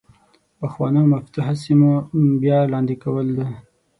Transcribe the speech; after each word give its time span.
د 0.03 0.03
پخوانو 0.59 1.01
مفتوحه 1.13 1.55
سیمو 1.63 1.91
بیا 2.41 2.59
لاندې 2.71 2.95
کول 3.03 3.27
ده. 3.37 3.47